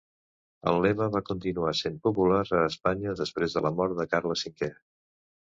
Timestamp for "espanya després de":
2.71-3.65